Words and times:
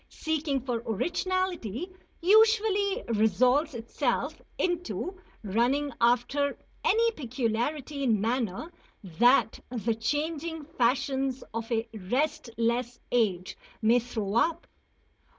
Seeking 0.09 0.61
for 0.61 0.81
originality 0.87 1.91
usually 2.21 3.03
resolves 3.09 3.75
itself 3.75 4.41
into 4.57 5.21
running 5.43 5.93
after 6.01 6.57
any 6.83 7.11
peculiarity 7.11 8.01
in 8.01 8.19
manner 8.19 8.71
that 9.03 9.59
the 9.69 9.93
changing 9.93 10.65
fashions 10.65 11.43
of 11.53 11.71
a 11.71 11.87
restless 11.93 12.99
age 13.11 13.55
may 13.83 13.99
throw 13.99 14.33
up. 14.33 14.65